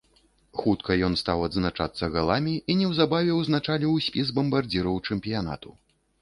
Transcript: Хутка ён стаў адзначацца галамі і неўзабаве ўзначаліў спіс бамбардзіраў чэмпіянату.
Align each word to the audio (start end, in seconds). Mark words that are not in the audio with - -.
Хутка 0.59 0.95
ён 1.07 1.17
стаў 1.21 1.43
адзначацца 1.47 2.09
галамі 2.15 2.53
і 2.75 2.77
неўзабаве 2.79 3.37
ўзначаліў 3.41 3.93
спіс 4.07 4.33
бамбардзіраў 4.39 4.99
чэмпіянату. 5.07 5.77